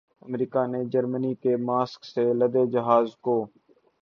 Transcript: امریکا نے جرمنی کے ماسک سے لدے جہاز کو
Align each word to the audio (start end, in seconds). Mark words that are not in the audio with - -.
امریکا 0.21 0.65
نے 0.65 0.83
جرمنی 0.85 1.33
کے 1.35 1.55
ماسک 1.67 2.05
سے 2.05 2.23
لدے 2.33 2.65
جہاز 2.71 3.15
کو 3.17 3.35